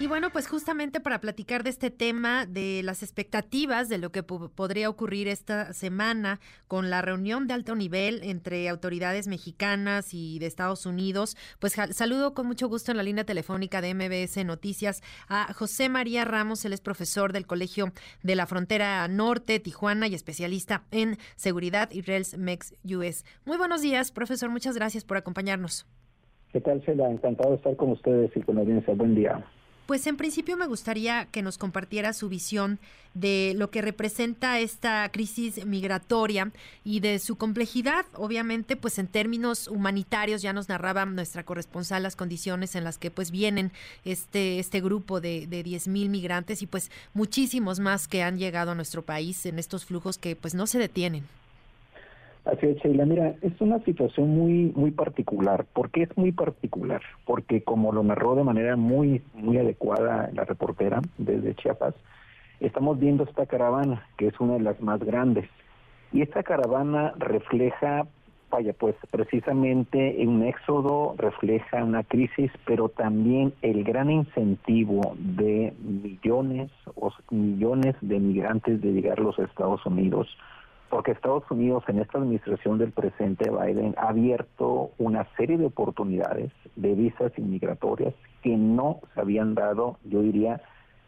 [0.00, 4.22] Y bueno, pues justamente para platicar de este tema, de las expectativas de lo que
[4.22, 10.46] podría ocurrir esta semana con la reunión de alto nivel entre autoridades mexicanas y de
[10.46, 15.52] Estados Unidos, pues saludo con mucho gusto en la línea telefónica de MBS Noticias a
[15.52, 17.90] José María Ramos, él es profesor del Colegio
[18.22, 23.24] de la Frontera Norte, Tijuana y especialista en seguridad y Rails Mex US.
[23.44, 25.88] Muy buenos días, profesor, muchas gracias por acompañarnos.
[26.52, 27.10] ¿Qué tal, Sheila?
[27.10, 28.94] Encantado de estar con ustedes y con la audiencia.
[28.94, 29.44] Buen día.
[29.88, 32.78] Pues en principio me gustaría que nos compartiera su visión
[33.14, 36.52] de lo que representa esta crisis migratoria
[36.84, 42.16] y de su complejidad, obviamente, pues en términos humanitarios ya nos narraba nuestra corresponsal las
[42.16, 43.72] condiciones en las que pues vienen
[44.04, 48.72] este este grupo de, de 10 mil migrantes y pues muchísimos más que han llegado
[48.72, 51.24] a nuestro país en estos flujos que pues no se detienen.
[52.48, 53.04] Así es, Sheila.
[53.04, 55.66] Mira, es una situación muy muy particular.
[55.74, 57.02] ¿Por qué es muy particular?
[57.26, 61.94] Porque como lo narró de manera muy muy adecuada la reportera desde Chiapas,
[62.60, 65.46] estamos viendo esta caravana, que es una de las más grandes.
[66.10, 68.06] Y esta caravana refleja,
[68.50, 76.70] vaya, pues precisamente un éxodo, refleja una crisis, pero también el gran incentivo de millones
[76.94, 80.28] o millones de migrantes de llegar a los Estados Unidos
[80.90, 86.50] porque Estados Unidos en esta administración del presidente Biden ha abierto una serie de oportunidades
[86.76, 90.60] de visas inmigratorias que no se habían dado, yo diría,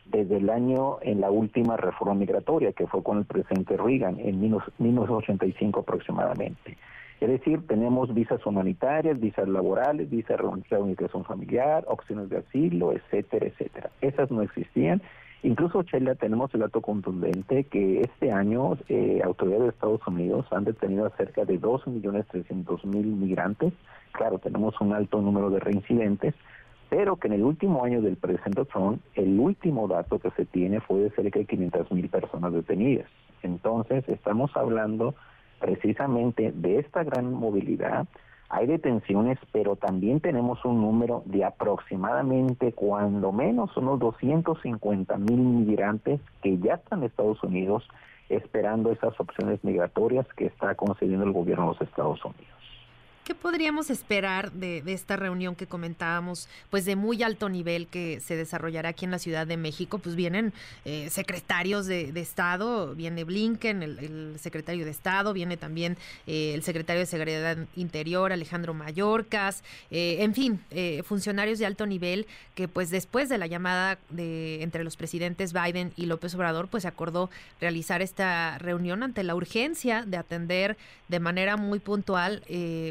[0.07, 4.41] desde el año en la última reforma migratoria, que fue con el presidente Reagan en
[4.41, 6.77] 1985 aproximadamente.
[7.21, 13.47] Es decir, tenemos visas humanitarias, visas laborales, visas de reunificación familiar, opciones de asilo, etcétera,
[13.47, 13.91] etcétera.
[14.01, 15.03] Esas no existían
[15.43, 20.65] Incluso, Sheila, tenemos el dato contundente que este año eh, autoridades de Estados Unidos han
[20.65, 23.73] detenido a cerca de 2.300.000 migrantes.
[24.13, 26.35] Claro, tenemos un alto número de reincidentes,
[26.91, 30.81] pero que en el último año del presidente Trump, el último dato que se tiene
[30.81, 33.09] fue de cerca de 500.000 personas detenidas.
[33.43, 35.15] Entonces, estamos hablando
[35.59, 38.07] precisamente de esta gran movilidad
[38.51, 46.21] hay detenciones, pero también tenemos un número de aproximadamente, cuando menos, unos 250 mil migrantes
[46.43, 47.89] que ya están en Estados Unidos
[48.29, 52.60] esperando esas opciones migratorias que está concediendo el gobierno de los Estados Unidos.
[53.31, 58.35] ¿Qué podríamos esperar de, esta reunión que comentábamos, pues de muy alto nivel que se
[58.35, 60.01] desarrollará aquí en la Ciudad de México?
[60.01, 60.53] Pues vienen
[60.85, 65.97] eh, secretarios de, Estado, viene Blinken, el, secretario de Estado, viene también
[66.27, 69.63] eh, el secretario de Seguridad Interior, Alejandro Mayorkas,
[69.93, 70.61] eh, en fin,
[71.05, 72.27] funcionarios de alto nivel
[72.57, 76.83] que pues después de la llamada de entre los presidentes Biden y López Obrador, pues
[76.83, 77.31] se acordó
[77.61, 80.77] realizar esta reunión ante la urgencia de atender
[81.07, 82.43] de manera muy puntual,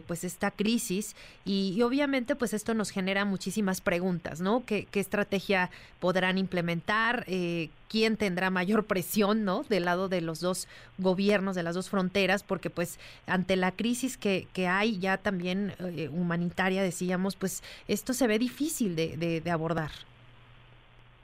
[0.07, 4.63] pues esta crisis y, obviamente pues esto nos genera muchísimas preguntas, ¿no?
[4.65, 5.69] ¿Qué, estrategia
[5.99, 7.25] podrán implementar?
[7.27, 9.63] Eh, ¿Quién tendrá mayor presión, ¿no?
[9.63, 14.17] Del lado de los dos gobiernos, de las dos fronteras, porque pues ante la crisis
[14.17, 19.91] que, que hay ya también eh, humanitaria, decíamos, pues esto se ve difícil de abordar.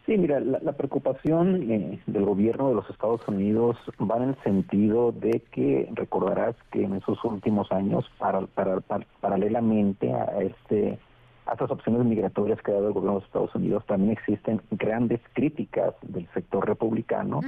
[0.05, 5.11] Sí, mira, la, preocupación eh, del gobierno de los Estados Unidos va en el sentido
[5.11, 8.81] de que recordarás que en esos últimos años, para, para,
[9.19, 10.99] paralelamente a este
[11.45, 14.61] a estas opciones migratorias que ha dado el gobierno de los Estados Unidos, también existen
[14.71, 17.41] grandes críticas del sector republicano,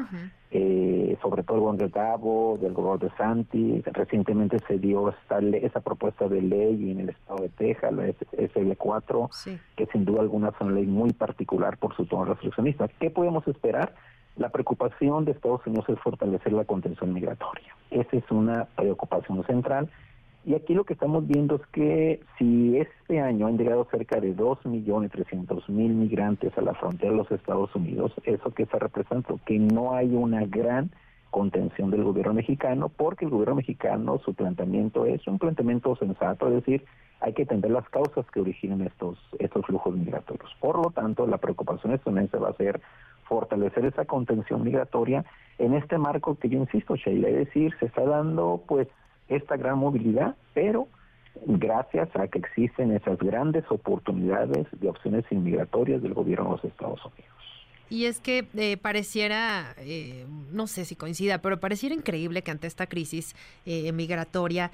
[0.52, 3.82] eh, sobre todo el gobierno de Davo, del gobierno de Santi.
[3.86, 9.60] Recientemente se dio esta, esa propuesta de ley en el estado de Texas, la SL4,
[9.76, 12.88] que sin duda alguna es una ley muy particular por su tono restriccionista.
[13.00, 13.96] ¿Qué podemos esperar?
[14.36, 17.76] La preocupación de Estados Unidos es fortalecer la contención migratoria.
[17.90, 19.90] Esa es una preocupación central
[20.48, 24.34] y aquí lo que estamos viendo es que si este año han llegado cerca de
[24.34, 29.94] 2.300.000 migrantes a la frontera de los Estados Unidos, eso que está representando que no
[29.94, 30.90] hay una gran
[31.32, 36.54] contención del gobierno mexicano, porque el gobierno mexicano, su planteamiento es un planteamiento sensato, es
[36.54, 36.86] decir,
[37.20, 40.56] hay que entender las causas que originan estos, estos flujos migratorios.
[40.62, 42.80] Por lo tanto, la preocupación estadounidense va a ser
[43.28, 45.26] fortalecer esa contención migratoria
[45.58, 48.88] en este marco que yo insisto, Sheila, es decir, se está dando pues
[49.30, 50.88] esta gran movilidad, pero
[51.46, 57.04] gracias a que existen esas grandes oportunidades de opciones inmigratorias del gobierno de los Estados
[57.06, 57.38] Unidos.
[57.90, 62.68] Y es que eh, pareciera, eh, no sé si coincida, pero pareciera increíble que ante
[62.68, 63.34] esta crisis
[63.66, 64.72] eh, migratoria,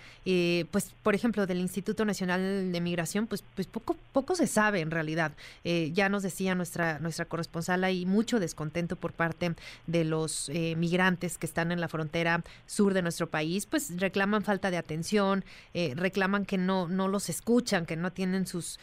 [0.71, 4.91] pues por ejemplo del Instituto Nacional de Migración, pues, pues poco, poco se sabe en
[4.91, 5.33] realidad.
[5.63, 9.53] ya nos decía nuestra, nuestra corresponsal, hay mucho descontento por parte
[9.87, 14.71] de los migrantes que están en la frontera sur de nuestro país, pues reclaman falta
[14.71, 15.43] de atención,
[15.73, 18.79] reclaman que no, no los escuchan, que no tienen sus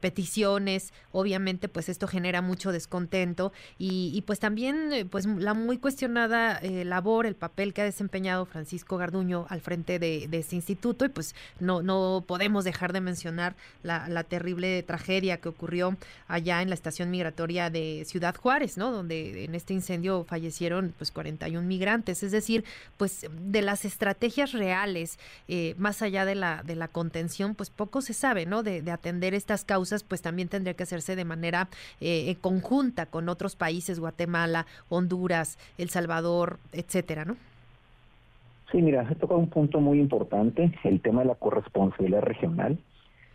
[0.00, 0.92] peticiones.
[1.12, 6.84] Obviamente, pues esto genera mucho descontento y, pues también eh, pues la muy cuestionada eh,
[6.84, 11.34] labor, el papel que ha desempeñado Francisco Garduño al frente de, este instituto y pues
[11.60, 16.74] no, no podemos dejar de mencionar la, la, terrible tragedia que ocurrió allá en la
[16.74, 18.90] estación migratoria de Ciudad Juárez, ¿no?
[18.90, 22.64] Donde en este incendio fallecieron pues 41 migrantes, es decir,
[22.96, 25.18] pues de las estrategias reales,
[25.48, 28.62] eh, más allá de la, de la contención, pues poco se sabe, ¿no?
[28.62, 31.68] De, de atender estas causas, pues también tendría que hacerse de manera
[32.40, 37.36] conjunta con otros países, Guatemala, Honduras, El Salvador, etcétera, ¿no?
[38.70, 42.78] Sí, mira, has tocado un punto muy importante, el tema de la corresponsabilidad regional.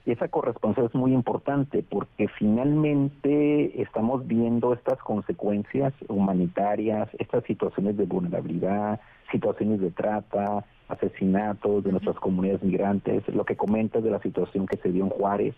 [0.05, 7.97] Y esa corresponsabilidad es muy importante porque finalmente estamos viendo estas consecuencias humanitarias, estas situaciones
[7.97, 8.99] de vulnerabilidad,
[9.31, 14.77] situaciones de trata, asesinatos de nuestras comunidades migrantes, lo que comentas de la situación que
[14.77, 15.55] se dio en Juárez,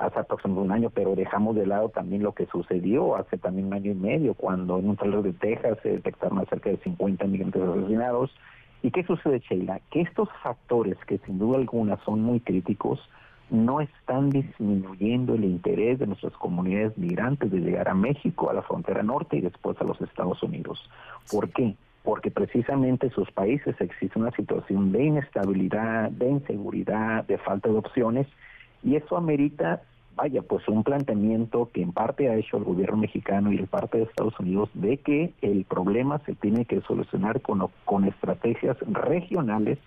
[0.00, 3.74] hace aproximadamente un año, pero dejamos de lado también lo que sucedió hace también un
[3.74, 7.62] año y medio, cuando en un trailer de Texas se detectaron cerca de 50 migrantes
[7.62, 8.30] asesinados.
[8.82, 9.80] ¿Y qué sucede, Sheila?
[9.90, 13.00] Que estos factores, que sin duda alguna son muy críticos,
[13.50, 18.62] no están disminuyendo el interés de nuestras comunidades migrantes de llegar a México, a la
[18.62, 20.78] frontera norte y después a los Estados Unidos.
[21.30, 21.74] ¿Por qué?
[22.04, 27.78] Porque precisamente en sus países existe una situación de inestabilidad, de inseguridad, de falta de
[27.78, 28.26] opciones
[28.82, 29.82] y eso amerita,
[30.14, 33.98] vaya, pues un planteamiento que en parte ha hecho el gobierno mexicano y en parte
[33.98, 39.78] de Estados Unidos de que el problema se tiene que solucionar con, con estrategias regionales,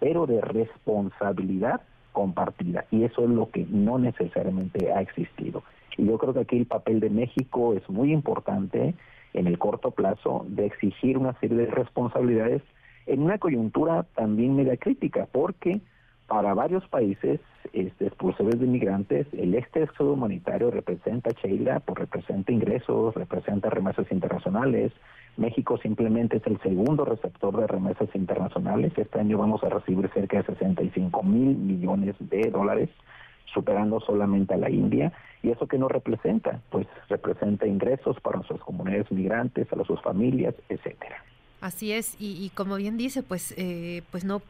[0.00, 1.80] pero de responsabilidad
[2.12, 2.84] compartida.
[2.90, 5.62] Y eso es lo que no necesariamente ha existido.
[5.96, 8.94] Y yo creo que aquí el papel de México es muy importante
[9.34, 12.62] en el corto plazo de exigir una serie de responsabilidades
[13.06, 15.80] en una coyuntura también media crítica, porque
[16.28, 17.40] para varios países
[17.72, 24.06] este, expulsores de inmigrantes, el este éxodo humanitario representa, Sheila, pues representa ingresos, representa remesas
[24.12, 24.92] internacionales.
[25.38, 28.92] México simplemente es el segundo receptor de remesas internacionales.
[28.96, 32.90] Este año vamos a recibir cerca de 65 mil millones de dólares,
[33.52, 35.12] superando solamente a la India.
[35.42, 36.60] ¿Y eso qué nos representa?
[36.70, 41.24] Pues representa ingresos para nuestras comunidades migrantes, a sus familias, etcétera.
[41.60, 44.42] Así es, y, como bien dice, pues, eh, pues no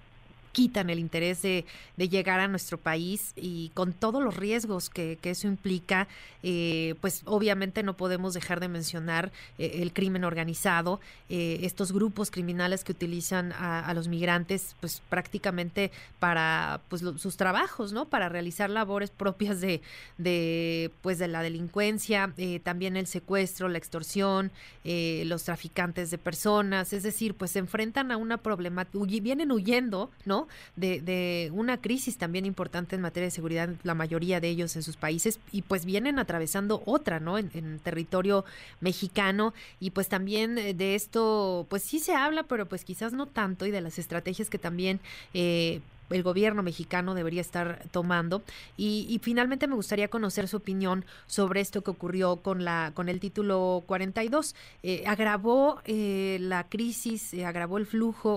[0.52, 1.64] quitan el interés de,
[1.96, 6.08] llegar a nuestro país y con todos los riesgos que, eso implica,
[6.42, 12.30] eh, pues obviamente no podemos dejar de mencionar eh, el crimen organizado, eh, estos grupos
[12.30, 18.06] criminales que utilizan a, los migrantes pues prácticamente para pues sus trabajos, ¿no?
[18.06, 19.82] Para realizar labores propias de,
[20.16, 24.50] de pues de la delincuencia, también el secuestro, la extorsión,
[24.84, 30.37] los traficantes de personas, es decir, pues se enfrentan a una problemática, vienen huyendo, ¿no?
[30.76, 34.96] De, una crisis también importante en materia de seguridad, la mayoría de ellos en sus
[34.96, 37.38] países, y pues vienen atravesando otra, ¿no?
[37.38, 38.44] En, territorio
[38.80, 43.26] mexicano, y pues también eh, de esto, pues sí se habla, pero pues quizás no
[43.26, 45.00] tanto, y de las estrategias que también...
[45.34, 45.80] Eh,
[46.10, 48.42] el gobierno mexicano debería estar tomando.
[48.76, 53.20] Y, finalmente me gustaría conocer su opinión sobre esto que ocurrió con la con el
[53.20, 54.54] título 42.
[54.82, 58.36] Eh, agravó la crisis, agravó el flujo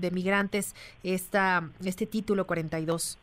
[0.00, 3.18] de migrantes esta, este título 42?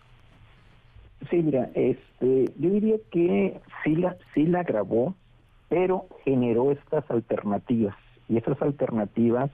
[1.30, 5.16] Sí, mira, este, yo diría que sí la, sí la grabó,
[5.70, 7.96] pero generó estas alternativas.
[8.28, 9.52] Y esas alternativas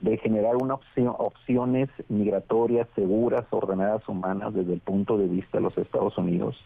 [0.00, 5.62] de generar una opción, opciones migratorias seguras, ordenadas, humanas desde el punto de vista de
[5.62, 6.56] los Estados Unidos,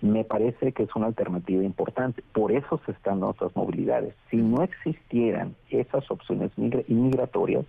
[0.00, 2.22] me parece que es una alternativa importante.
[2.32, 4.14] Por eso se están dando otras movilidades.
[4.30, 7.64] Si no existieran esas opciones inmigratorias,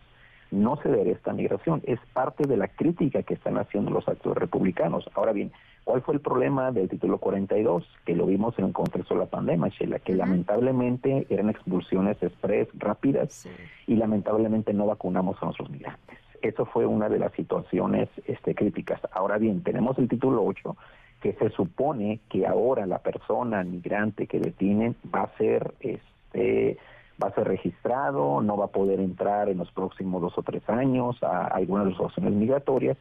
[0.51, 1.81] no se daría esta migración.
[1.85, 5.09] Es parte de la crítica que están haciendo los actores republicanos.
[5.15, 5.51] Ahora bien,
[5.85, 7.83] ¿cuál fue el problema del título 42?
[8.05, 12.67] Que lo vimos en el contexto de la pandemia, Sheila, que lamentablemente eran expulsiones express,
[12.77, 13.47] rápidas,
[13.87, 16.19] y lamentablemente no vacunamos a nuestros migrantes.
[16.41, 18.99] Eso fue una de las situaciones este, críticas.
[19.11, 20.75] Ahora bien, tenemos el título 8,
[21.21, 26.77] que se supone que ahora la persona migrante que detienen va a ser este
[27.21, 30.67] va a ser registrado, no va a poder entrar en los próximos dos o tres
[30.69, 32.97] años a, algunas de las opciones migratorias.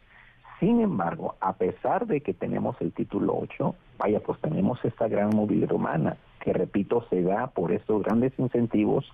[0.59, 5.31] Sin embargo, a pesar de que tenemos el título 8, vaya, pues tenemos esta gran
[5.31, 6.17] movilidad humana.
[6.41, 9.05] que repito, se da por estos grandes incentivos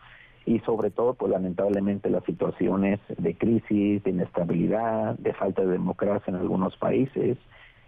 [0.44, 6.30] y sobre todo, pues lamentablemente las situaciones de crisis, de inestabilidad, de falta de democracia
[6.30, 7.36] en algunos países,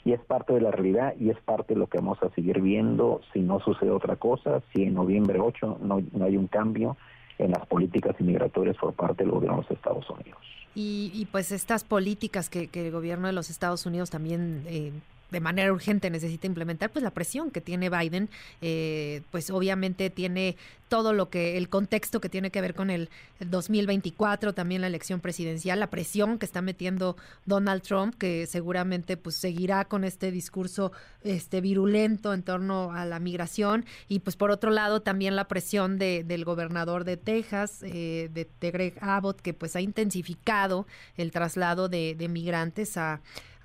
[0.05, 2.61] y es parte de la realidad y es parte de lo que vamos a seguir
[2.61, 6.97] viendo si no sucede otra cosa, si en noviembre 8 no, no hay un cambio
[7.39, 10.39] en las políticas inmigratorias por parte del gobierno de los Estados Unidos.
[10.81, 14.93] Y, pues estas políticas que, el gobierno de los Estados Unidos también eh,
[15.31, 18.29] de manera urgente necesita implementar, pues la presión que tiene Biden,
[18.61, 20.57] eh, pues obviamente tiene
[20.89, 25.21] todo lo que, el contexto que tiene que ver con el, 2024, también la elección
[25.21, 27.17] presidencial, la presión que está metiendo
[27.47, 30.91] Donald Trump, que seguramente pues seguirá con este discurso
[31.23, 35.99] este virulento en torno a la migración, y pues por otro lado también la presión
[35.99, 41.89] de, del gobernador de Texas, eh, de, Greg Abbott, que pues ha intensificado el traslado
[41.89, 43.21] de, de migrantes a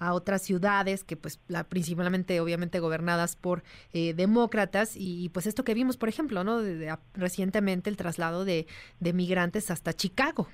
[0.07, 5.63] a otras ciudades que pues la, principalmente obviamente gobernadas por eh, demócratas y, pues esto
[5.63, 6.59] que vimos por ejemplo no
[7.13, 8.67] recientemente el traslado de,
[8.99, 10.47] de migrantes hasta Chicago.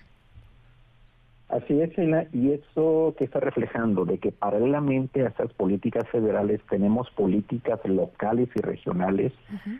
[1.49, 1.89] Así es,
[2.31, 8.49] y eso que está reflejando de que paralelamente a estas políticas federales tenemos políticas locales
[8.53, 9.33] y regionales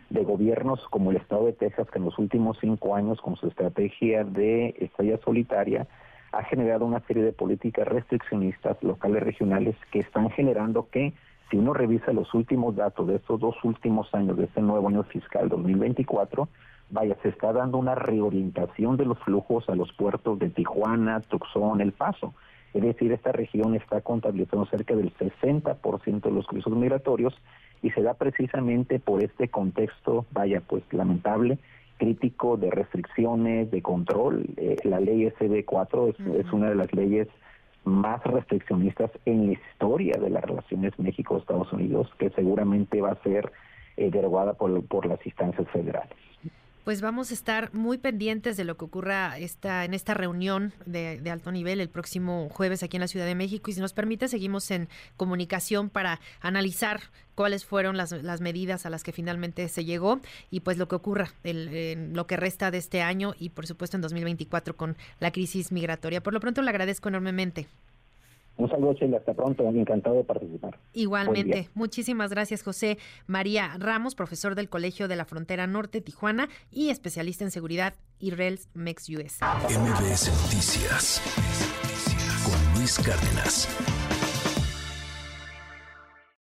[0.09, 3.47] de gobiernos como el estado de Texas que en los últimos cinco años con su
[3.47, 5.85] estrategia de estrella solitaria
[6.31, 11.13] ha generado una serie de políticas restriccionistas locales regionales que están generando que,
[11.50, 15.03] si uno revisa los últimos datos de estos dos últimos años, de este nuevo año
[15.03, 16.48] fiscal 2024,
[16.91, 21.81] vaya, se está dando una reorientación de los flujos a los puertos de Tijuana, Tucson,
[21.81, 22.33] El Paso.
[22.74, 27.33] Es decir, esta región está contabilizando cerca del 60% de los cruces migratorios
[27.81, 31.57] y se da precisamente por este contexto, vaya, pues lamentable,
[32.00, 34.46] crítico de restricciones, de control.
[34.58, 37.27] Eh, la ley SB4 es, una de las leyes
[37.84, 43.51] más restriccionistas en la historia de las relaciones México-Estados Unidos, que seguramente va a ser
[43.98, 46.18] eh, derogada por, por las instancias federales
[46.89, 51.22] pues vamos a estar muy pendientes de lo que ocurra esta, en esta reunión de,
[51.29, 53.69] alto nivel el próximo jueves aquí en la Ciudad de México.
[53.69, 57.00] Y si nos permite, seguimos en comunicación para analizar
[57.36, 60.19] cuáles fueron las, las medidas a las que finalmente se llegó
[60.50, 63.96] y pues lo que ocurra en lo que resta de este año y por supuesto
[63.96, 66.24] en 2024 con la crisis migratoria.
[66.24, 67.67] Por lo pronto le agradezco enormemente.
[68.60, 69.18] Un saludo, Sheila.
[69.18, 69.63] Hasta pronto.
[69.63, 70.78] Encantado de participar.
[70.94, 71.70] Igualmente.
[71.74, 77.46] Muchísimas gracias, José María Ramos, profesor del Colegio de la Frontera Norte, Tijuana, y especialista
[77.46, 79.39] en seguridad IRELS MEX US.
[79.42, 81.22] MBS Noticias
[82.44, 83.99] con Luis Cárdenas.